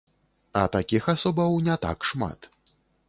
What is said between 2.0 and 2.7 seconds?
шмат.